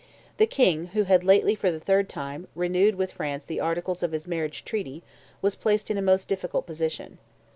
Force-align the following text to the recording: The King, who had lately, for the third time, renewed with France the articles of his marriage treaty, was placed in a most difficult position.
The 0.37 0.47
King, 0.47 0.87
who 0.95 1.03
had 1.03 1.23
lately, 1.23 1.53
for 1.53 1.69
the 1.69 1.79
third 1.79 2.09
time, 2.09 2.47
renewed 2.55 2.95
with 2.95 3.11
France 3.11 3.45
the 3.45 3.59
articles 3.59 4.01
of 4.01 4.13
his 4.13 4.27
marriage 4.27 4.65
treaty, 4.65 5.03
was 5.43 5.55
placed 5.55 5.91
in 5.91 5.97
a 5.99 6.01
most 6.01 6.27
difficult 6.27 6.65
position. 6.65 7.19